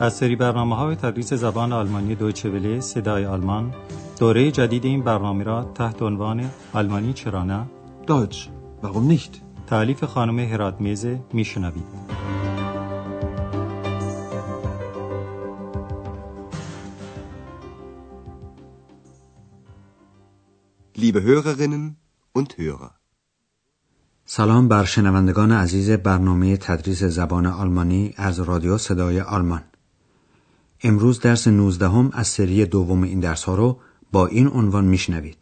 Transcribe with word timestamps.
از 0.00 0.14
سری 0.14 0.36
برنامه 0.36 0.76
های 0.76 0.96
تدریس 0.96 1.32
زبان 1.32 1.72
آلمانی 1.72 2.14
دویچه 2.14 2.50
وله 2.50 2.80
صدای 2.80 3.26
آلمان 3.26 3.74
دوره 4.18 4.50
جدید 4.50 4.84
این 4.84 5.02
برنامه 5.02 5.44
را 5.44 5.64
تحت 5.74 6.02
عنوان 6.02 6.50
آلمانی 6.72 7.12
چرا 7.12 7.44
نه 7.44 7.66
Deutsch, 8.06 8.48
warum 8.82 9.08
nicht? 9.08 9.40
تعلیف 9.66 10.04
خانم 10.04 10.38
هرات 10.38 10.80
میزه 10.80 11.20
میشنوید 11.32 11.84
Liebe 20.98 21.20
Hörerinnen 21.20 21.96
und 22.38 22.52
Hörer. 22.58 22.90
سلام 24.24 24.68
بر 24.68 24.84
شنوندگان 24.84 25.52
عزیز 25.52 25.90
برنامه 25.90 26.56
تدریس 26.56 27.04
زبان 27.04 27.46
آلمانی 27.46 28.14
از 28.16 28.40
رادیو 28.40 28.78
صدای 28.78 29.20
آلمان 29.20 29.62
امروز 30.82 31.20
درس 31.20 31.48
19 31.48 31.88
هم 31.88 32.10
از 32.12 32.28
سری 32.28 32.66
دوم 32.66 33.02
این 33.02 33.20
درس 33.20 33.44
ها 33.44 33.54
رو 33.54 33.80
با 34.12 34.26
این 34.26 34.48
عنوان 34.48 34.84
میشنوید. 34.84 35.36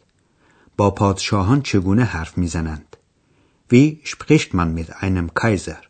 با 0.77 0.91
پادشاهان 0.91 1.61
چگونه 1.61 2.03
حرف 2.03 2.37
می‌زنند؟ 2.37 2.97
Wie 3.73 4.01
spricht 4.03 4.49
man 4.53 4.69
mit 4.77 4.89
einem 5.03 5.29
Kaiser? 5.39 5.83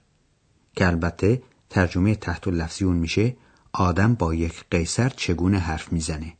که 0.76 0.88
البته 0.88 1.44
ترجمه 1.70 2.16
تحت 2.16 2.48
لفظی 2.48 2.86
اون 2.86 2.96
میشه 2.96 3.38
آدم 3.74 4.14
با 4.14 4.34
یک 4.34 4.64
قیصر 4.72 5.10
چگونه 5.10 5.58
حرف 5.60 5.94
می‌زنه؟ 5.94 6.34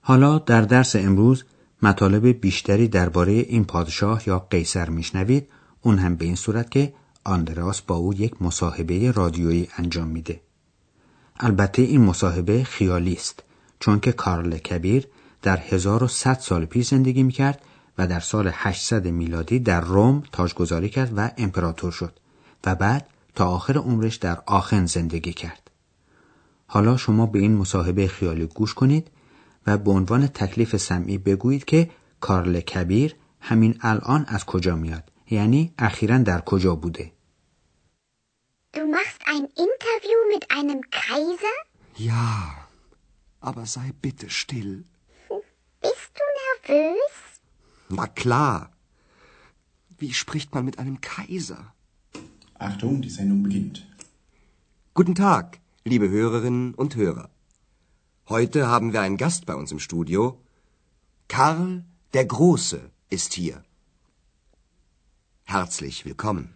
حالا 0.00 0.38
در 0.38 0.62
درس 0.62 0.96
امروز 0.96 1.44
مطالب 1.82 2.26
بیشتری 2.26 2.88
درباره 2.88 3.32
این 3.32 3.64
پادشاه 3.64 4.22
یا 4.26 4.38
قیصر 4.38 4.88
میشنوید 4.88 5.48
اون 5.82 5.98
هم 5.98 6.16
به 6.16 6.24
این 6.24 6.34
صورت 6.34 6.70
که 6.70 6.94
آندراس 7.24 7.82
با 7.82 7.94
او 7.94 8.14
یک 8.14 8.42
مصاحبه 8.42 9.10
رادیویی 9.10 9.68
انجام 9.76 10.08
میده. 10.08 10.40
البته 11.40 11.82
این 11.82 12.00
مصاحبه 12.00 12.64
خیالی 12.64 13.12
است 13.12 13.42
چون 13.80 14.00
که 14.00 14.12
کارل 14.12 14.56
کبیر 14.56 15.06
در 15.42 15.56
1100 15.56 16.38
سال 16.38 16.64
پیش 16.64 16.88
زندگی 16.88 17.22
می‌کرد 17.22 17.62
و 17.98 18.06
در 18.06 18.20
سال 18.20 18.50
800 18.52 19.06
میلادی 19.06 19.58
در 19.58 19.80
روم 19.80 20.22
تاجگذاری 20.32 20.88
کرد 20.88 21.12
و 21.16 21.30
امپراتور 21.38 21.92
شد 21.92 22.12
و 22.64 22.74
بعد 22.74 23.06
تا 23.34 23.48
آخر 23.48 23.78
عمرش 23.78 24.16
در 24.16 24.38
آخن 24.46 24.86
زندگی 24.86 25.32
کرد. 25.32 25.70
حالا 26.66 26.96
شما 26.96 27.26
به 27.26 27.38
این 27.38 27.56
مصاحبه 27.56 28.06
خیالی 28.06 28.46
گوش 28.46 28.74
کنید 28.74 29.08
و 29.66 29.78
به 29.78 29.90
عنوان 29.90 30.26
تکلیف 30.26 30.76
سمعی 30.76 31.18
بگویید 31.18 31.64
که 31.64 31.90
کارل 32.20 32.60
کبیر 32.60 33.14
همین 33.40 33.78
الان 33.80 34.24
از 34.28 34.44
کجا 34.44 34.76
میاد 34.76 35.04
یعنی 35.30 35.72
اخیرا 35.78 36.18
در 36.18 36.40
کجا 36.40 36.74
بوده. 36.74 37.12
Du 38.76 38.86
machst 38.86 39.22
ein 39.24 39.44
Interview 39.44 40.18
mit 40.30 40.50
einem 40.50 40.82
Kaiser? 40.90 41.56
Ja, 41.94 42.68
aber 43.40 43.64
sei 43.64 43.92
bitte 44.02 44.28
still. 44.28 44.84
Bist 45.80 46.12
du 46.14 46.68
nervös? 46.68 47.40
Na 47.88 48.06
klar. 48.06 48.70
Wie 49.96 50.12
spricht 50.12 50.54
man 50.54 50.66
mit 50.66 50.78
einem 50.78 51.00
Kaiser? 51.00 51.72
Achtung, 52.58 53.00
die 53.00 53.08
Sendung 53.08 53.44
beginnt. 53.44 53.86
Guten 54.92 55.14
Tag, 55.14 55.58
liebe 55.84 56.10
Hörerinnen 56.10 56.74
und 56.74 56.96
Hörer. 56.96 57.30
Heute 58.28 58.66
haben 58.66 58.92
wir 58.92 59.00
einen 59.00 59.16
Gast 59.16 59.46
bei 59.46 59.54
uns 59.54 59.72
im 59.72 59.78
Studio. 59.78 60.38
Karl 61.28 61.82
der 62.12 62.26
Große 62.26 62.90
ist 63.08 63.32
hier. 63.32 63.64
Herzlich 65.44 66.04
willkommen. 66.04 66.55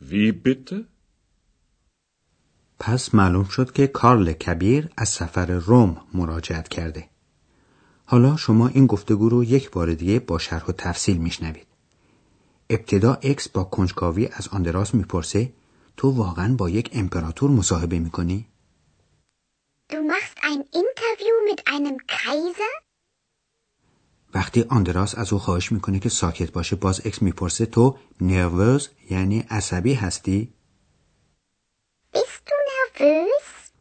Wie 0.00 0.32
bitte? 0.32 0.84
پس 2.78 3.14
معلوم 3.14 3.44
شد 3.44 3.72
که 3.72 3.86
کارل 3.86 4.32
کبیر 4.32 4.88
از 4.96 5.08
سفر 5.08 5.46
روم 5.46 6.00
مراجعت 6.14 6.68
کرده. 6.68 7.08
حالا 8.04 8.36
شما 8.36 8.68
این 8.68 8.86
گفتگو 8.86 9.28
رو 9.28 9.44
یک 9.44 9.70
بار 9.70 9.94
دیگه 9.94 10.18
با 10.18 10.38
شرح 10.38 10.64
و 10.66 10.72
تفصیل 10.72 11.16
میشنوید. 11.16 11.66
ابتدا 12.70 13.18
اکس 13.22 13.48
با 13.48 13.64
کنجکاوی 13.64 14.26
از 14.32 14.48
آندراس 14.48 14.94
می‌پرسه 14.94 15.52
تو 15.96 16.10
واقعا 16.10 16.54
با 16.54 16.70
یک 16.70 16.90
امپراتور 16.92 17.50
مصاحبه 17.50 17.98
می‌کنی؟ 17.98 18.48
Du 19.90 19.96
machst 20.12 20.38
ein 20.50 20.60
Interview 20.82 21.34
mit 21.50 21.60
einem 21.74 21.96
Kaiser? 22.06 22.87
وقتی 24.38 24.62
آندراس 24.62 25.18
از 25.18 25.32
او 25.32 25.38
خواهش 25.38 25.72
می‌کنه 25.72 25.98
که 25.98 26.08
ساکت 26.08 26.52
باشه 26.52 26.76
باز 26.76 27.00
اکس 27.04 27.22
می‌پرسه 27.22 27.66
تو 27.66 27.98
nervös 28.20 28.88
یعنی 29.10 29.38
عصبی 29.38 29.94
هستی؟ 29.94 30.54
Bist 32.14 32.42
du 32.48 32.56
nervös? 32.70 33.72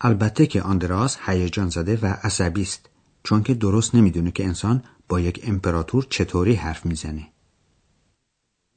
البته 0.00 0.46
که 0.46 0.62
آندراس 0.62 1.16
هیجان 1.26 1.68
زده 1.68 1.98
و 2.02 2.06
عصبی 2.06 2.62
است 2.62 2.88
چون 3.22 3.42
که 3.42 3.54
درست 3.54 3.94
نمی‌دونه 3.94 4.30
که 4.30 4.44
انسان 4.44 4.84
با 5.08 5.20
یک 5.20 5.40
امپراتور 5.44 6.06
چطوری 6.10 6.54
حرف 6.54 6.86
می‌زنه. 6.86 7.32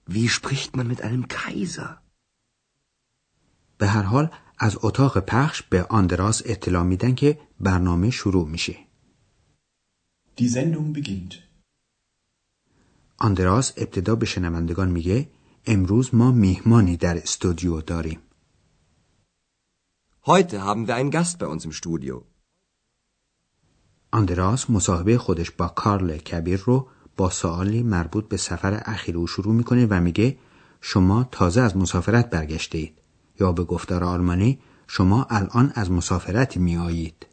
Wie 0.09 0.27
spricht 0.27 0.75
man 0.75 0.87
mit 0.87 1.01
einem 1.01 1.27
Kaiser? 1.27 1.97
به 3.77 3.87
هر 3.87 4.03
حال 4.03 4.29
از 4.57 4.77
اتاق 4.81 5.19
پخش 5.19 5.61
به 5.63 5.83
آندراس 5.83 6.41
اطلاع 6.45 6.83
میدن 6.83 7.15
که 7.15 7.39
برنامه 7.59 8.09
شروع 8.09 8.47
میشه. 8.47 8.88
Die 10.39 10.47
Sendung 10.47 10.93
beginnt. 10.93 11.33
آندراس 13.17 13.73
ابتدا 13.77 14.15
به 14.15 14.25
شنوندگان 14.25 14.91
میگه 14.91 15.29
امروز 15.65 16.15
ما 16.15 16.31
میهمانی 16.31 16.97
در 16.97 17.17
استودیو 17.17 17.81
داریم. 17.81 18.19
Heute 20.25 20.61
haben 20.61 20.87
wir 20.87 20.95
einen 20.95 21.11
Gast 21.11 21.39
bei 21.39 21.47
uns 21.47 21.65
im 21.65 21.71
Studio. 21.71 22.23
آندراس 24.11 24.69
مصاحبه 24.69 25.17
خودش 25.17 25.51
با 25.51 25.67
کارل 25.67 26.17
کبیر 26.17 26.59
رو 26.65 26.87
با 27.17 27.29
سوالی 27.29 27.83
مربوط 27.83 28.27
به 28.27 28.37
سفر 28.37 28.83
اخیر 28.85 29.17
او 29.17 29.27
شروع 29.27 29.53
می‌کنه 29.55 29.85
و 29.85 30.01
میگه 30.01 30.37
شما 30.81 31.23
تازه 31.23 31.61
از 31.61 31.77
مسافرت 31.77 32.29
برگشته 32.29 32.77
اید 32.77 33.01
یا 33.39 33.51
به 33.51 33.63
گفتار 33.63 34.03
آلمانی 34.03 34.59
شما 34.87 35.27
الان 35.29 35.71
از 35.75 35.91
مسافرت 35.91 36.57
میآیید. 36.57 37.28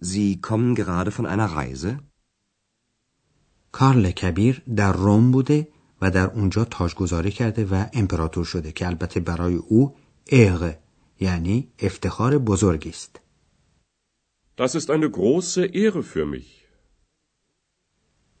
Sie 0.00 0.40
kommen 0.40 0.74
gerade 0.74 1.10
von 1.10 1.26
einer 1.26 1.50
Reise? 1.56 1.98
کارل 3.72 4.10
کبیر 4.10 4.62
در 4.76 4.92
روم 4.92 5.30
بوده 5.32 5.68
و 6.00 6.10
در 6.10 6.30
اونجا 6.30 6.64
تاجگذاری 6.64 7.30
کرده 7.30 7.64
و 7.64 7.86
امپراتور 7.92 8.44
شده 8.44 8.72
که 8.72 8.86
البته 8.86 9.20
برای 9.20 9.54
او 9.54 9.96
اغ 10.26 10.74
یعنی 11.20 11.68
افتخار 11.78 12.38
بزرگی 12.38 12.90
است. 12.90 13.20
Das 14.58 14.74
ist 14.74 14.90
eine 14.90 15.10
große 15.10 15.64
Ehre 15.64 16.02
für 16.02 16.26
mich. 16.26 16.66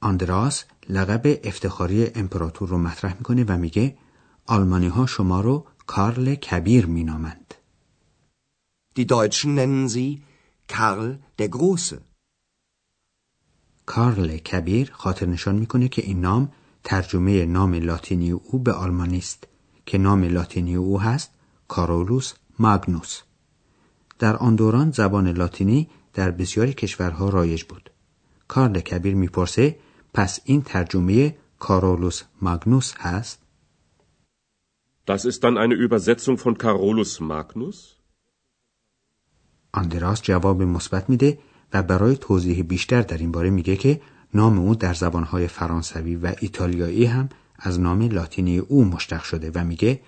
آندراس 0.00 0.64
لقب 0.88 1.40
افتخاری 1.44 2.06
امپراتور 2.14 2.68
رو 2.68 2.78
مطرح 2.78 3.16
می‌کنه 3.16 3.44
و 3.48 3.56
میگه 3.56 3.98
آلمانی 4.46 4.88
ها 4.88 5.06
شما 5.06 5.40
رو 5.40 5.66
کارل 5.86 6.34
کبیر 6.34 6.86
مینامند. 6.86 7.54
Die 8.98 9.06
Deutschen 9.06 9.54
nennen 9.54 9.88
Sie 9.88 10.25
Karl 10.68 11.18
der 11.38 11.48
Große. 11.48 11.96
کارل 13.86 14.36
کبیر 14.36 14.90
خاطر 14.92 15.26
نشان 15.26 15.54
می‌کنه 15.54 15.88
که 15.88 16.02
این 16.02 16.20
نام 16.20 16.52
ترجمه 16.84 17.44
نام 17.44 17.74
لاتینی 17.74 18.30
او 18.30 18.58
به 18.58 18.72
آلمانی 18.72 19.18
است 19.18 19.46
که 19.86 19.98
نام 19.98 20.24
لاتینی 20.24 20.76
او 20.76 21.00
هست 21.00 21.30
کارولوس 21.68 22.32
ماگنوس. 22.58 23.20
در 24.18 24.36
آن 24.36 24.56
دوران 24.56 24.90
زبان 24.90 25.28
لاتینی 25.28 25.88
در 26.14 26.30
بسیاری 26.30 26.72
کشورها 26.72 27.28
رایج 27.28 27.64
بود. 27.64 27.90
کارل 28.48 28.80
کبیر 28.80 29.14
می‌پرسه 29.14 29.76
پس 30.14 30.40
این 30.44 30.62
ترجمه 30.62 31.36
کارولوس 31.58 32.22
ماگنوس 32.42 32.94
هست؟ 32.96 33.38
Das 35.06 35.24
ist 35.24 35.44
dann 35.44 35.56
eine 35.56 35.74
Übersetzung 35.74 36.36
von 36.36 36.58
Carolus 36.58 37.20
Magnus? 37.20 37.95
آندراس 39.76 40.22
جواب 40.22 40.62
مثبت 40.62 41.10
میده 41.10 41.38
و 41.72 41.82
برای 41.82 42.16
توضیح 42.16 42.62
بیشتر 42.62 43.02
در 43.02 43.18
این 43.18 43.32
باره 43.32 43.50
میگه 43.50 43.76
که 43.76 44.00
نام 44.34 44.58
او 44.58 44.74
در 44.74 44.94
زبانهای 44.94 45.48
فرانسوی 45.48 46.16
و 46.16 46.34
ایتالیایی 46.40 47.04
هم 47.04 47.28
از 47.58 47.80
نام 47.80 48.02
لاتینی 48.02 48.58
او 48.58 48.84
مشتق 48.84 49.22
شده 49.22 49.50
و 49.54 49.64
میگه 49.64 50.00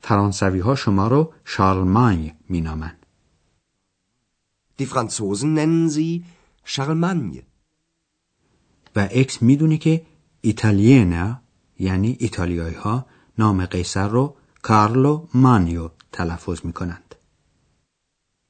فرانسوی 0.00 0.60
ها 0.60 0.74
شما 0.74 1.08
رو 1.08 1.32
شارلمانگ 1.44 2.34
مینامن. 2.48 2.96
Die 4.78 4.86
Franzosen 4.86 5.50
nennen 5.58 5.88
sie 5.90 6.24
Charlemagne. 6.72 7.42
و 8.96 9.08
اکس 9.10 9.42
می‌دونه 9.42 9.78
که 9.78 10.06
ایتالینا 10.40 11.40
یعنی 11.78 12.16
ایتالیایی 12.20 12.74
ها 12.74 13.06
نام 13.38 13.66
قیصر 13.66 14.08
رو 14.08 14.36
کارلو 14.62 15.28
مانیو 15.34 15.90
تلفظ 16.12 16.60
می‌کنند. 16.64 17.14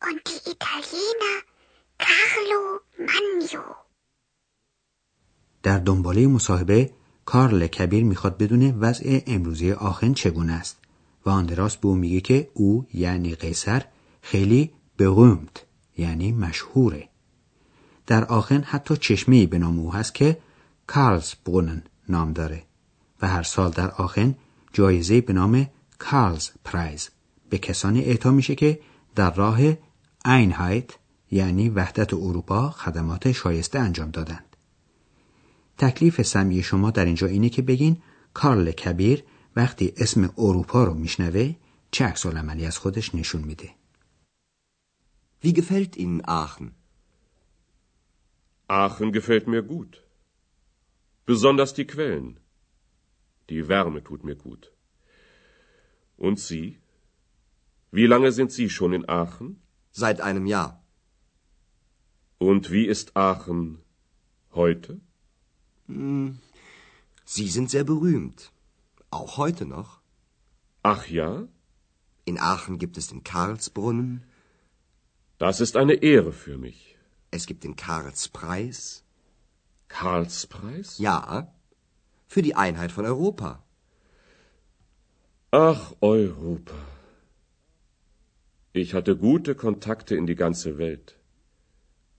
Und 0.03 0.21
die 0.27 0.51
Italiener 0.51 1.37
Magno. 3.07 3.75
در 5.63 5.79
دنباله 5.79 6.27
مصاحبه 6.27 6.91
کارل 7.25 7.67
کبیر 7.67 8.05
می‌خواد 8.05 8.39
بدونه 8.39 8.73
وضع 8.73 9.21
امروزی 9.27 9.73
آخن 9.73 10.13
چگونه 10.13 10.53
است 10.53 10.79
و 11.27 11.31
آندراس 11.31 11.77
به 11.77 11.89
او 11.89 11.95
میگه 11.95 12.21
که 12.21 12.51
او 12.55 12.87
یعنی 12.95 13.35
قیصر 13.35 13.85
خیلی 14.23 14.73
بغمت 14.99 15.67
یعنی 15.99 16.33
مشهوره 16.33 17.09
در 18.07 18.25
آخن 18.25 18.63
حتی 18.63 18.97
چشمه 18.97 19.47
به 19.47 19.59
نام 19.59 19.79
او 19.79 19.95
هست 19.95 20.15
که 20.15 20.39
کارلز 20.87 21.35
برونن 21.45 21.83
نام 22.09 22.33
داره 22.33 22.63
و 23.23 23.29
هر 23.29 23.43
سال 23.43 23.71
در 23.71 23.91
آخن 23.91 24.35
جایزه 24.73 25.21
به 25.21 25.33
نام 25.33 25.67
کارلز 25.99 26.51
پرایز 26.65 27.11
به 27.51 27.59
کسانی 27.59 28.01
اعطا 28.01 28.31
میشه 28.31 28.55
که 28.55 28.81
در 29.15 29.35
راه 29.35 29.59
اینهایت 30.25 30.91
یعنی 31.31 31.71
وحدت 31.71 32.15
اروپا 32.15 32.71
خدمات 32.71 33.33
شایسته 33.33 33.79
انجام 33.79 34.11
دادند. 34.11 34.57
تکلیف 35.79 36.23
سمی 36.23 36.63
شما 36.63 36.91
در 36.91 37.05
اینجا 37.05 37.27
اینه 37.27 37.49
که 37.49 37.63
بگین 37.63 38.03
کارل 38.35 38.71
کبیر 38.71 39.25
وقتی 39.57 39.93
اسم 39.97 40.33
اروپا 40.39 40.85
رو 40.85 40.95
میشنوه 40.95 41.55
چه 41.91 42.05
عکس 42.05 42.27
عملی 42.27 42.67
از 42.67 42.79
خودش 42.79 43.15
نشون 43.15 43.43
میده. 43.43 43.71
Wie 45.45 45.53
gefällt 45.53 45.97
Ihnen 45.97 46.21
Aachen? 46.43 46.69
Aachen 48.69 49.13
gefällt 49.13 49.47
mir 49.47 49.63
gut. 49.63 49.93
Besonders 51.27 51.73
die 51.75 51.87
Quellen. 51.93 52.41
Die 53.51 53.69
Wärme 53.69 54.03
tut 54.03 54.25
mir 54.25 54.37
gut. 54.47 54.73
Und 56.17 56.39
Sie? 56.41 56.81
Wie 57.93 58.07
lange 58.07 58.33
sind 58.33 58.51
Sie 58.51 58.69
schon 58.71 58.93
in 58.93 59.09
Aachen? 59.09 59.49
Seit 59.91 60.21
einem 60.21 60.47
Jahr. 60.47 60.86
Und 62.39 62.71
wie 62.71 62.87
ist 62.87 63.17
Aachen 63.17 63.81
heute? 64.53 65.01
Sie 67.25 67.49
sind 67.49 67.71
sehr 67.71 67.85
berühmt. 67.85 68.53
Auch 69.11 69.37
heute 69.37 69.67
noch. 69.67 70.01
Ach 70.83 71.07
ja? 71.09 71.49
In 72.25 72.39
Aachen 72.39 72.79
gibt 72.79 72.97
es 72.99 73.09
den 73.09 73.23
Karlsbrunnen. 73.25 74.25
Das 75.39 75.61
ist 75.61 75.77
eine 75.77 75.95
Ehre 75.95 76.33
für 76.33 76.59
mich. 76.59 76.97
Es 77.31 77.47
gibt 77.47 77.65
den 77.65 77.77
Karlspreis. 77.77 79.05
Karlspreis? 79.89 80.99
Ja, 80.99 81.53
für 82.27 82.43
die 82.43 82.55
Einheit 82.55 82.93
von 82.93 83.05
Europa. 83.05 83.63
Ach, 85.51 85.95
Europa. 86.01 86.75
Ich 88.73 88.95
hatte 88.95 89.17
gute 89.17 89.55
Kontakte 89.55 90.17
in 90.17 90.27
die 90.27 90.35
ganze 90.35 90.77
Welt. 90.79 91.19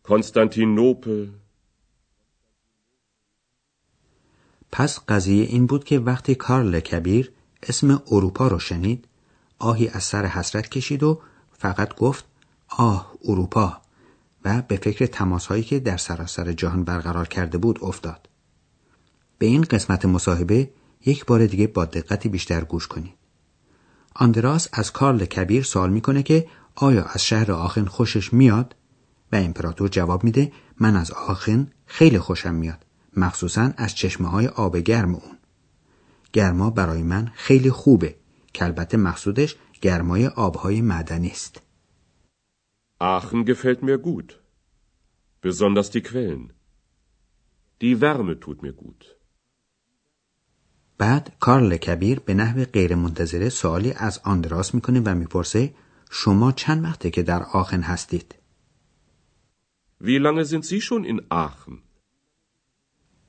Konstantinopel. 0.08 1.28
پس 4.72 5.00
قضیه 5.08 5.44
این 5.44 5.66
بود 5.66 5.84
که 5.84 6.00
وقتی 6.00 6.36
کارل 6.36 6.80
کبیر 6.80 7.32
اسم 7.64 8.04
اروپا 8.12 8.48
رو 8.48 8.60
شنید 8.60 9.08
آهی 9.60 9.88
از 9.88 10.04
سر 10.04 10.26
حسرت 10.26 10.70
کشید 10.70 11.04
و 11.04 11.22
فقط 11.52 11.96
گفت 11.96 12.26
آه 12.68 13.14
اروپا 13.26 13.82
و 14.46 14.62
به 14.62 14.78
فکر 14.78 15.06
تماسهایی 15.06 15.64
که 15.64 15.80
در 15.80 15.98
سراسر 15.98 16.52
جهان 16.52 16.84
برقرار 16.84 17.28
کرده 17.28 17.58
بود 17.58 17.80
افتاد. 17.82 18.30
به 19.38 19.46
این 19.46 19.62
قسمت 19.62 20.06
مصاحبه 20.06 20.70
یک 21.06 21.26
بار 21.26 21.46
دیگه 21.46 21.68
با 21.68 21.86
دقتی 21.86 22.30
بیشتر 22.30 22.64
گوش 22.64 22.88
کنید. 22.88 23.14
آندراس 24.16 24.68
از 24.74 24.92
کارل 24.92 25.26
کبیر 25.26 25.64
سوال 25.64 25.90
می‌کنه 25.90 26.24
که 26.24 26.48
آیا 26.76 27.04
از 27.04 27.26
شهر 27.26 27.52
آخن 27.52 27.86
خوشش 27.86 28.34
میاد؟ 28.34 28.76
و 29.32 29.36
امپراتور 29.36 29.90
جواب 29.90 30.24
میده 30.24 30.52
من 30.80 30.96
از 30.96 31.12
آخن 31.12 31.72
خیلی 31.86 32.20
خوشم 32.20 32.56
میاد. 32.56 32.86
مخصوصا 33.18 33.74
از 33.78 33.96
چشمه 33.96 34.28
های 34.28 34.48
آب 34.48 34.78
گرم 34.78 35.16
اون. 35.16 35.38
گرما 36.34 36.70
برای 36.70 37.04
من 37.04 37.32
خیلی 37.36 37.72
خوبه 37.72 38.16
که 38.54 38.66
البته 38.66 38.98
مقصودش 38.98 39.56
گرمای 39.82 40.28
آبهای 40.28 40.82
معدنی 40.82 41.30
است. 41.30 41.62
Aachen 43.00 43.46
gefällt 43.46 43.82
mir 43.84 43.98
gut. 43.98 44.30
Besonders 45.42 45.90
die 45.92 46.02
Quellen. 46.02 46.46
Die 47.82 48.02
Wärme 48.02 48.40
tut 48.40 48.64
mir 48.64 48.74
gut. 48.74 49.06
بعد 50.98 51.32
کارل 51.40 51.78
کبیر 51.78 52.20
به 52.20 52.34
نحو 52.34 52.66
غیرمنتظره 52.66 53.50
سوالی 53.50 53.92
از 53.92 54.20
آندراس 54.24 54.76
می‌کنه 54.76 55.02
و 55.06 55.16
می‌پرسه 55.16 55.74
شما 56.12 56.52
چند 56.52 56.84
وقته 56.84 57.10
که 57.12 57.24
در 57.24 57.44
آخن 57.44 57.82
هستید؟ 57.82 58.36
Wie 60.00 60.20
lange 60.20 60.46
sind 60.46 60.64
Sie 60.66 60.82
schon 60.82 61.04
in 61.04 61.22
Aachen? 61.30 61.84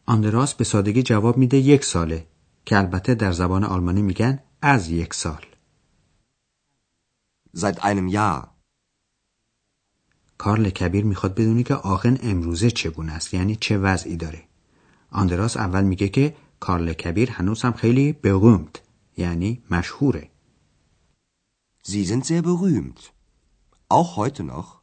آندراس 0.06 0.55
به 0.55 0.65
سادگی 0.65 1.03
جواب 1.03 1.37
میده 1.37 1.56
یک 1.56 1.85
ساله 1.85 2.26
که 2.67 2.79
البته 2.79 3.15
در 3.15 3.32
زبان 3.32 3.65
آلمانی 3.65 4.03
میگن 4.03 4.38
از 4.62 4.91
یک 4.91 5.15
سال. 5.15 5.47
Seit 7.56 7.79
einem 7.79 8.09
Jahr. 8.09 8.49
کارل 10.38 10.70
کبیر 10.70 11.05
می‌خواد 11.05 11.35
بدونی 11.35 11.62
که 11.62 11.75
آخن 11.75 12.19
امروزه 12.23 12.70
چگونه 12.70 13.12
است 13.12 13.35
یعنی 13.35 13.56
چه 13.56 13.79
وضعی 13.79 14.17
داره. 14.17 14.44
آندراس 15.11 15.56
اول 15.56 15.85
میگه 15.85 16.09
که 16.09 16.37
کارل 16.61 16.93
کبیر 16.93 17.31
هنوز 17.31 17.62
هم 17.62 17.73
خیلی 17.73 18.17
berühmt 18.25 18.79
یعنی 19.17 19.62
مشهوره. 19.70 20.31
Sie 21.82 22.05
sind 22.05 22.25
sehr 22.25 22.43
berühmt. 22.43 23.12
Auch 23.91 24.17
heute 24.17 24.44
noch. 24.44 24.78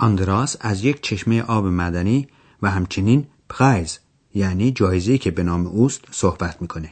آندراس 0.00 0.56
از 0.60 0.84
یک 0.84 1.02
چشمه 1.02 1.42
آب 1.42 1.66
مدنی 1.66 2.28
و 2.62 2.70
همچنین 2.70 3.26
پرایز 3.48 3.98
یعنی 4.34 4.72
جایزه‌ای 4.72 5.18
که 5.18 5.30
به 5.30 5.42
نام 5.42 5.66
اوست 5.66 6.04
صحبت 6.10 6.62
می‌کنه. 6.62 6.90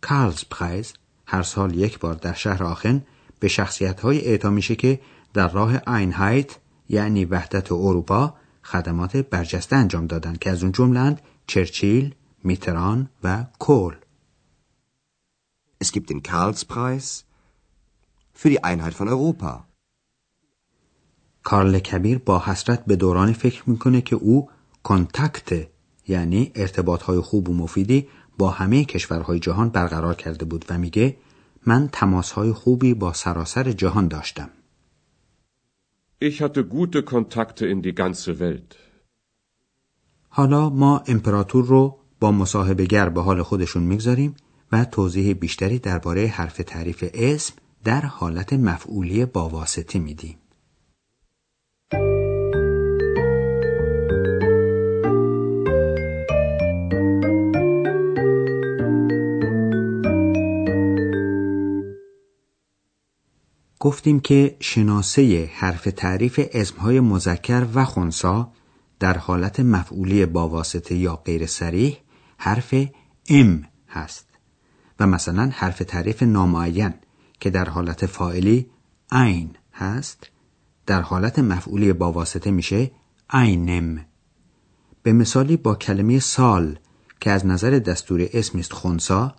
کارلز 0.00 0.44
پرایز 0.50 0.92
هر 1.26 1.42
سال 1.42 1.74
یک 1.74 1.98
بار 1.98 2.14
در 2.14 2.32
شهر 2.32 2.64
آخن 2.64 3.02
به 3.40 3.48
شخصیت 3.48 4.00
های 4.00 4.24
اعطا 4.24 4.50
میشه 4.50 4.76
که 4.76 5.00
در 5.34 5.48
راه 5.48 5.88
اینهایت 5.88 6.58
یعنی 6.88 7.24
وحدت 7.24 7.72
اروپا 7.72 8.34
خدمات 8.62 9.16
برجسته 9.16 9.76
انجام 9.76 10.06
دادن 10.06 10.36
که 10.36 10.50
از 10.50 10.62
اون 10.62 10.72
جملند 10.72 11.20
چرچیل، 11.46 12.14
میتران 12.44 13.10
و 13.24 13.44
کول. 13.58 13.96
Es 15.84 15.92
gibt 15.92 16.10
den 16.10 16.22
Karlspreis 16.22 17.24
für 18.34 18.50
die 18.50 18.62
Einheit 18.64 18.94
von 18.94 19.08
Europa. 19.08 19.66
کارل 21.44 21.78
کبیر 21.78 22.18
با 22.18 22.42
حسرت 22.46 22.84
به 22.84 22.96
دوران 22.96 23.32
فکر 23.32 23.70
می‌کنه 23.70 24.00
که 24.00 24.16
او 24.16 24.50
کنتکت 24.82 25.68
یعنی 26.08 26.52
ارتباط 26.54 27.02
های 27.02 27.20
خوب 27.20 27.48
و 27.48 27.54
مفیدی 27.54 28.08
با 28.38 28.50
همه 28.50 28.84
کشورهای 28.84 29.38
جهان 29.38 29.68
برقرار 29.68 30.14
کرده 30.14 30.44
بود 30.44 30.64
و 30.70 30.78
میگه 30.78 31.16
من 31.66 31.88
تماس 31.92 32.32
های 32.32 32.52
خوبی 32.52 32.94
با 32.94 33.12
سراسر 33.12 33.72
جهان 33.72 34.08
داشتم. 34.08 34.50
Ich 36.22 36.40
hatte 36.40 36.62
gute 36.76 37.02
Kontakte 37.02 37.64
in 37.66 37.82
die 37.82 37.94
ganze 37.94 38.38
Welt. 38.40 38.76
حالا 40.28 40.70
ما 40.70 41.02
امپراتور 41.06 41.64
رو 41.64 41.98
با 42.20 42.32
مصاحبهگر 42.32 43.08
به 43.08 43.22
حال 43.22 43.42
خودشون 43.42 43.82
می‌گذاریم 43.82 44.34
و 44.72 44.84
توضیح 44.84 45.32
بیشتری 45.32 45.78
درباره 45.78 46.26
حرف 46.26 46.56
تعریف 46.56 47.04
اسم 47.14 47.54
در 47.84 48.00
حالت 48.00 48.52
مفعولی 48.52 49.26
با 49.26 49.48
واسطه 49.48 49.98
میدیم. 49.98 50.36
گفتیم 63.84 64.20
که 64.20 64.56
شناسه 64.60 65.50
حرف 65.54 65.88
تعریف 65.96 66.40
اسمهای 66.52 67.00
مذکر 67.00 67.66
و 67.74 67.84
خونسا 67.84 68.52
در 69.00 69.18
حالت 69.18 69.60
مفعولی 69.60 70.26
با 70.26 70.48
واسطه 70.48 70.94
یا 70.94 71.16
غیر 71.16 71.46
سریح 71.46 71.98
حرف 72.36 72.74
ام 73.28 73.64
هست 73.88 74.26
و 75.00 75.06
مثلا 75.06 75.50
حرف 75.54 75.78
تعریف 75.78 76.22
نامعین 76.22 76.94
که 77.40 77.50
در 77.50 77.68
حالت 77.68 78.06
فاعلی 78.06 78.70
این 79.12 79.50
هست 79.72 80.30
در 80.86 81.00
حالت 81.00 81.38
مفعولی 81.38 81.92
با 81.92 82.12
واسطه 82.12 82.50
میشه 82.50 82.90
اینم 83.34 84.04
به 85.02 85.12
مثالی 85.12 85.56
با 85.56 85.74
کلمه 85.74 86.18
سال 86.18 86.78
که 87.20 87.30
از 87.30 87.46
نظر 87.46 87.70
دستور 87.70 88.28
اسم 88.32 88.58
است 88.58 88.72
خونسا 88.72 89.34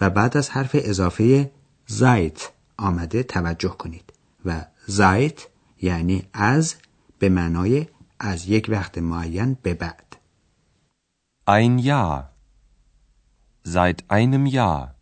و 0.00 0.10
بعد 0.10 0.36
از 0.36 0.50
حرف 0.50 0.70
اضافه 0.74 1.50
زایت 1.86 2.51
آمده 2.76 3.22
توجه 3.22 3.76
کنید 3.78 4.12
و 4.44 4.64
زایت 4.86 5.46
یعنی 5.82 6.28
از 6.32 6.74
به 7.18 7.28
معنای 7.28 7.86
از 8.18 8.48
یک 8.48 8.66
وقت 8.68 8.98
معین 8.98 9.56
به 9.62 9.74
بعد 9.74 10.16
Ein 11.46 11.78
Jahr. 11.78 12.30
Seit 13.64 14.04
einem 14.08 14.46
Jahr. 14.46 14.94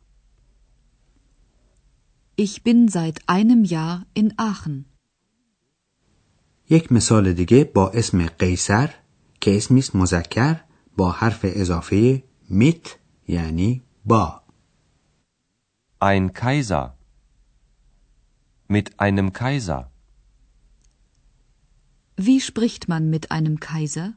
Ich 2.36 2.62
bin 2.62 2.88
seit 2.88 3.28
einem 3.28 3.64
Jahr 3.64 4.06
in 4.14 4.32
Aachen. 4.38 4.84
یک 6.70 6.92
مثال 6.92 7.32
دیگه 7.32 7.64
با 7.64 7.90
اسم 7.90 8.26
قیصر 8.26 8.94
که 9.40 9.56
اسمی 9.56 9.78
است 9.78 9.96
مذکر 9.96 10.60
با 10.96 11.10
حرف 11.10 11.40
اضافه 11.42 12.22
میت 12.50 12.96
یعنی 13.28 13.82
با 14.04 14.40
Ein 16.02 16.30
Kaiser. 16.32 16.99
Mit 18.76 19.00
einem 19.04 19.28
Kaiser. 19.32 19.90
Wie 22.26 22.40
spricht 22.40 22.82
man 22.92 23.10
mit 23.14 23.24
einem 23.36 23.56
Kaiser? 23.58 24.14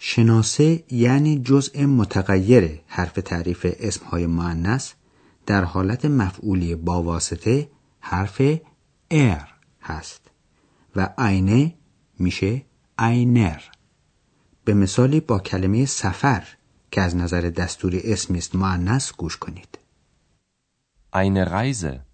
شناسه 0.00 0.84
یعنی 0.90 1.38
جزء 1.38 1.86
متغیر 1.86 2.80
حرف 2.86 3.12
تعریف 3.12 3.66
اسمهای 3.80 4.26
معنس 4.26 4.94
در 5.46 5.64
حالت 5.64 6.04
مفعولی 6.04 6.74
با 6.74 7.02
واسطه 7.02 7.70
حرف 8.00 8.42
ار 9.10 9.48
هست 9.80 10.30
و 10.96 11.08
اینه 11.18 11.74
میشه 12.18 12.62
اینر 12.98 13.60
به 14.64 14.74
مثالی 14.74 15.20
با 15.20 15.38
کلمه 15.38 15.86
سفر 15.86 16.48
که 16.90 17.00
از 17.00 17.16
نظر 17.16 17.40
دستوری 17.40 18.00
اسم 18.04 18.34
است 18.34 18.56
معنس 18.56 19.12
گوش 19.12 19.36
کنید 19.36 19.78
Eine 21.12 21.44
Reise. 21.50 22.07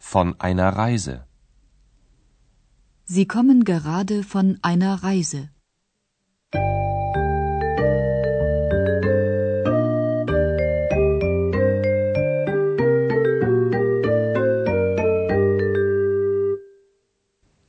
Von 0.00 0.34
einer 0.40 0.70
Reise. 0.82 1.26
Sie 3.04 3.26
kommen 3.26 3.64
gerade 3.64 4.22
von 4.22 4.58
einer 4.62 4.94
Reise. 5.04 5.42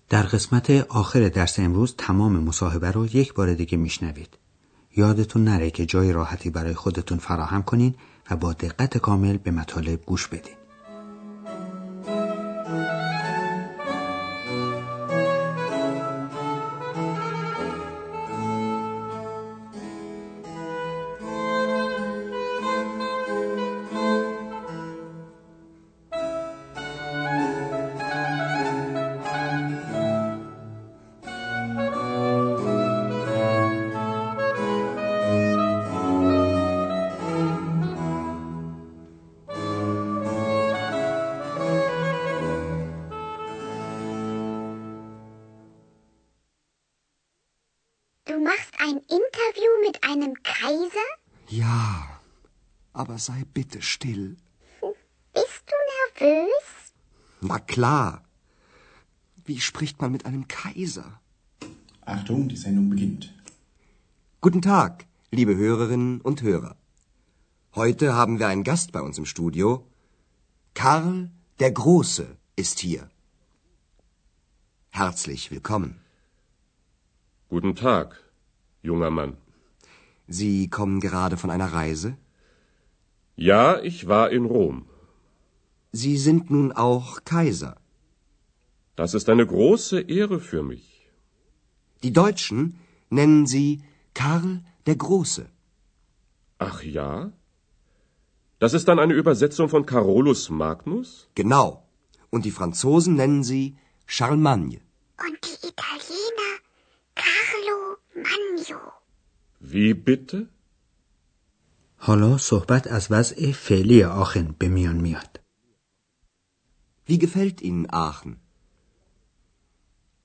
در 0.10 0.24
قسمت 0.24 0.70
آخر 0.90 1.30
درس 1.30 1.60
امروز 1.60 1.96
تمام 1.98 2.40
مصاحبه 2.40 2.92
رو 2.92 3.06
یک 3.06 3.34
بار 3.34 3.54
دیگه 3.54 3.78
میشنوید. 3.78 4.38
یادتون 4.96 5.44
نره 5.44 5.72
که 5.72 5.86
جای 5.86 6.14
راحتی 6.14 6.50
برای 6.50 6.74
خودتون 6.74 7.18
فراهم 7.18 7.64
کنین 7.64 7.96
و 8.32 8.36
با 8.36 8.54
دقت 8.54 8.98
کامل 8.98 9.38
به 9.38 9.52
مطالب 9.52 10.06
گوش 10.06 10.28
بدین. 10.28 10.61
Aber 53.12 53.20
sei 53.20 53.44
bitte 53.54 53.82
still. 53.82 54.38
Bist 55.34 55.64
du 55.68 55.78
nervös? 56.00 56.94
Na 57.42 57.60
klar. 57.60 58.24
Wie 59.44 59.60
spricht 59.60 60.02
man 60.02 60.14
mit 60.14 60.26
einem 60.26 60.48
Kaiser? 60.48 61.20
Achtung, 62.06 62.48
die 62.48 62.56
Sendung 62.56 62.90
beginnt. 62.90 63.34
Guten 64.40 64.62
Tag, 64.62 65.08
liebe 65.30 65.58
Hörerinnen 65.58 66.22
und 66.22 66.42
Hörer. 66.42 66.78
Heute 67.76 68.14
haben 68.14 68.40
wir 68.40 68.48
einen 68.48 68.64
Gast 68.64 68.94
bei 68.94 69.02
uns 69.02 69.18
im 69.18 69.26
Studio. 69.26 69.86
Karl 70.74 71.32
der 71.60 71.74
Große 71.74 72.38
ist 72.56 72.80
hier. 72.80 73.10
Herzlich 74.92 75.52
willkommen. 75.52 76.00
Guten 77.50 77.76
Tag, 77.76 78.24
junger 78.82 79.10
Mann. 79.10 79.36
Sie 80.30 80.70
kommen 80.70 81.02
gerade 81.02 81.36
von 81.36 81.50
einer 81.50 81.74
Reise? 81.74 82.16
Ja, 83.50 83.82
ich 83.82 84.08
war 84.08 84.30
in 84.30 84.46
Rom. 84.46 84.76
Sie 85.92 86.18
sind 86.26 86.52
nun 86.52 86.72
auch 86.72 87.24
Kaiser. 87.26 87.76
Das 88.96 89.16
ist 89.16 89.30
eine 89.30 89.48
große 89.54 90.00
Ehre 90.18 90.40
für 90.40 90.62
mich. 90.62 91.10
Die 92.04 92.14
Deutschen 92.14 92.80
nennen 93.10 93.48
sie 93.48 93.82
Karl 94.14 94.62
der 94.86 94.96
Große. 94.96 95.50
Ach 96.60 96.84
ja? 96.84 97.34
Das 98.60 98.76
ist 98.76 98.88
dann 98.88 99.00
eine 99.00 99.16
Übersetzung 99.16 99.70
von 99.70 99.88
Carolus 99.88 100.52
Magnus? 100.52 101.28
Genau. 101.34 101.70
Und 102.30 102.46
die 102.46 102.56
Franzosen 102.60 103.16
nennen 103.16 103.44
sie 103.44 103.76
Charlemagne. 104.06 104.82
Und 105.26 105.38
die 105.48 105.68
Italiener 105.72 106.52
Carlo 107.16 107.80
Magno. 108.14 108.82
Wie 109.60 109.96
bitte? 109.96 110.48
حالا 112.01 112.37
صحبت 112.37 112.87
از 112.87 113.07
وضع 113.11 113.53
فعلی 113.53 114.03
آخن 114.05 114.55
به 114.59 114.69
میان 114.69 114.97
میاد. 114.97 115.41
Wie 117.09 117.19
gefällt 117.19 117.61
Ihnen 117.61 117.87
Aachen? 117.91 118.37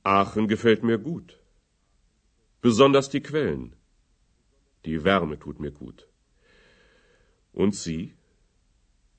Aachen 0.04 0.48
gefällt 0.48 0.84
mir 0.84 0.98
gut. 0.98 1.30
Besonders 2.62 3.10
die 3.10 3.22
Quellen. 3.22 3.75
Die 4.86 5.04
Wärme 5.04 5.38
tut 5.40 5.60
mir 5.60 5.72
gut. 5.72 6.08
Und 7.54 7.75
Sie? 7.75 8.16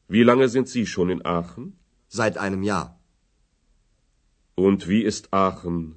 Wie 0.09 0.25
lange 0.25 0.49
sind 0.49 0.68
Sie 0.68 0.87
schon 0.87 1.09
in 1.11 1.25
Aachen? 1.25 1.64
Seit 2.09 2.37
einem 2.37 2.62
Jahr. 2.62 2.88
Und 4.54 4.88
wie 4.88 5.02
ist 5.11 5.32
Aachen 5.32 5.97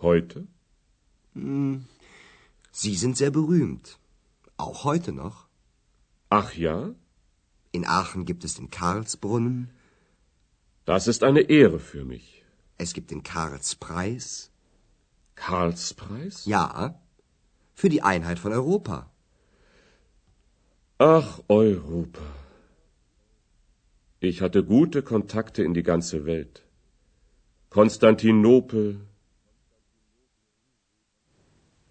heute? 0.00 0.46
Sie 2.82 2.94
sind 3.02 3.16
sehr 3.16 3.30
berühmt. 3.30 3.98
Auch 4.56 4.84
heute 4.84 5.12
noch. 5.12 5.36
Ach 6.30 6.50
ja? 6.54 6.94
In 7.72 7.84
Aachen 7.86 8.24
gibt 8.24 8.44
es 8.44 8.54
den 8.54 8.70
Karlsbrunnen, 8.70 9.70
Das 10.84 11.06
ist 11.12 11.22
eine 11.22 11.42
Ehre 11.58 11.78
für 11.78 12.04
mich. 12.04 12.26
es 12.84 12.92
gibt 12.94 13.10
den 13.12 13.22
Karlspreis. 13.22 14.50
Karlspreis? 15.34 16.44
Ja, 16.44 17.00
für 17.80 17.88
die 17.88 18.02
Einheit 18.02 18.38
von 18.38 18.52
Europa. 18.52 18.96
Ach, 20.98 21.40
Europa. 21.48 22.26
Ich 24.20 24.40
hatte 24.42 24.60
gute 24.64 25.02
Kontakte 25.02 25.62
in 25.62 25.74
die 25.74 25.82
ganze 25.82 26.24
Welt. 26.26 26.62
Konstantinopel, 27.70 28.86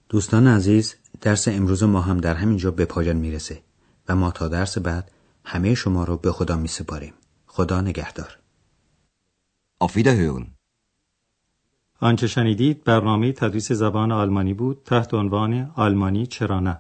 دوستان 0.10 0.48
عزیز 0.48 0.95
درس 1.21 1.48
امروز 1.48 1.83
ما 1.83 2.01
هم 2.01 2.17
در 2.17 2.36
همین 2.36 2.57
جا 2.57 2.71
به 2.71 2.86
پایان 2.86 3.17
میرسه 3.17 3.62
و 4.08 4.16
ما 4.16 4.30
تا 4.30 4.48
درس 4.48 4.78
بعد 4.78 5.10
همه 5.44 5.75
شما 5.75 6.04
رو 6.04 6.16
به 6.16 6.32
خدا 6.32 6.56
می 6.56 6.68
سپاریم. 6.68 7.14
خدا 7.46 7.80
نگهدار. 7.80 8.38
Auf 9.84 9.92
Wiederhören. 9.96 10.56
آنچه 12.00 12.26
شنیدید 12.26 12.84
برنامه 12.84 13.32
تدریس 13.32 13.72
زبان 13.72 14.12
آلمانی 14.12 14.54
بود 14.54 14.82
تحت 14.84 15.14
عنوان 15.14 15.70
آلمانی 15.75 16.26
چرا 16.26 16.60
نه 16.60 16.78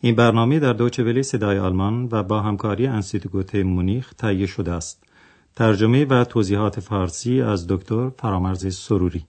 این 0.00 0.14
برنامه 0.16 0.58
در 0.58 0.72
دوچه 0.72 1.04
ولی 1.04 1.22
صدای 1.22 1.58
آلمان 1.58 2.08
و 2.12 2.22
با 2.22 2.40
همکاری 2.40 2.86
انستیتوت 2.86 3.54
مونیخ 3.54 4.14
تهیه 4.14 4.46
شده 4.46 4.72
است 4.72 5.04
ترجمه 5.56 6.04
و 6.04 6.24
توضیحات 6.24 6.80
فارسی 6.80 7.42
از 7.42 7.66
دکتر 7.66 8.10
فرامرز 8.18 8.76
سروری 8.76 9.26